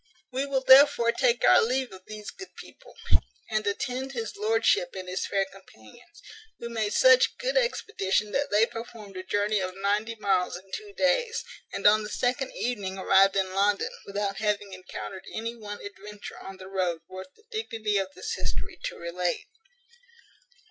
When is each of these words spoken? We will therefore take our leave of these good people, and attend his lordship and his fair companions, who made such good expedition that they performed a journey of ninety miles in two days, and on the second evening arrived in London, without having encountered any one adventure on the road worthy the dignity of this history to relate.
We 0.31 0.47
will 0.47 0.61
therefore 0.63 1.11
take 1.11 1.47
our 1.47 1.61
leave 1.61 1.91
of 1.91 2.07
these 2.07 2.31
good 2.31 2.55
people, 2.55 2.95
and 3.51 3.67
attend 3.67 4.13
his 4.13 4.35
lordship 4.35 4.95
and 4.95 5.07
his 5.07 5.27
fair 5.27 5.45
companions, 5.45 6.23
who 6.57 6.69
made 6.69 6.93
such 6.93 7.37
good 7.37 7.55
expedition 7.55 8.31
that 8.31 8.49
they 8.49 8.65
performed 8.65 9.15
a 9.15 9.21
journey 9.21 9.59
of 9.59 9.77
ninety 9.77 10.15
miles 10.15 10.57
in 10.57 10.71
two 10.73 10.93
days, 10.97 11.43
and 11.71 11.85
on 11.85 12.01
the 12.01 12.09
second 12.09 12.51
evening 12.55 12.97
arrived 12.97 13.35
in 13.35 13.53
London, 13.53 13.91
without 14.07 14.37
having 14.37 14.73
encountered 14.73 15.25
any 15.35 15.55
one 15.55 15.79
adventure 15.81 16.39
on 16.39 16.57
the 16.57 16.67
road 16.67 17.01
worthy 17.07 17.29
the 17.35 17.43
dignity 17.51 17.99
of 17.99 18.11
this 18.15 18.33
history 18.33 18.79
to 18.85 18.97
relate. 18.97 19.45